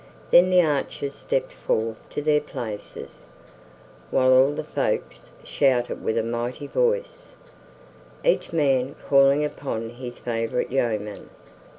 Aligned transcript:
Then 0.31 0.49
the 0.49 0.63
archers 0.63 1.13
stepped 1.13 1.53
forth 1.53 1.95
to 2.09 2.23
their 2.23 2.41
places, 2.41 3.23
while 4.09 4.33
all 4.33 4.51
the 4.51 4.63
folks 4.63 5.29
shouted 5.43 6.03
with 6.03 6.17
a 6.17 6.23
mighty 6.23 6.65
voice, 6.65 7.35
each 8.25 8.51
man 8.51 8.95
calling 9.07 9.45
upon 9.45 9.91
his 9.91 10.17
favorite 10.17 10.71
yeoman. 10.71 11.29